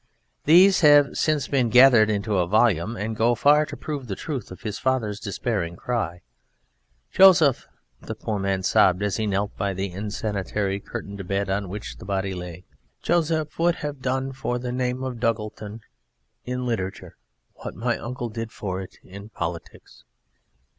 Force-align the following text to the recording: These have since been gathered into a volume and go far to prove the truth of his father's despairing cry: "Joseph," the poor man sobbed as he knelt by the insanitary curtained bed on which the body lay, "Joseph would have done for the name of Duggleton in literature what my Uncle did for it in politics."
These 0.45 0.79
have 0.81 1.15
since 1.15 1.47
been 1.47 1.69
gathered 1.69 2.09
into 2.09 2.39
a 2.39 2.47
volume 2.47 2.97
and 2.97 3.15
go 3.15 3.35
far 3.35 3.67
to 3.67 3.77
prove 3.77 4.07
the 4.07 4.15
truth 4.15 4.49
of 4.49 4.61
his 4.61 4.79
father's 4.79 5.19
despairing 5.19 5.75
cry: 5.75 6.21
"Joseph," 7.11 7.67
the 8.01 8.15
poor 8.15 8.39
man 8.39 8.63
sobbed 8.63 9.03
as 9.03 9.17
he 9.17 9.27
knelt 9.27 9.55
by 9.57 9.75
the 9.75 9.91
insanitary 9.91 10.79
curtained 10.79 11.27
bed 11.27 11.51
on 11.51 11.69
which 11.69 11.97
the 11.97 12.05
body 12.05 12.33
lay, 12.33 12.65
"Joseph 13.03 13.59
would 13.59 13.75
have 13.75 14.01
done 14.01 14.31
for 14.31 14.57
the 14.57 14.71
name 14.71 15.03
of 15.03 15.19
Duggleton 15.19 15.81
in 16.45 16.65
literature 16.65 17.15
what 17.53 17.75
my 17.75 17.95
Uncle 17.99 18.29
did 18.29 18.51
for 18.51 18.81
it 18.81 18.97
in 19.03 19.29
politics." 19.29 20.03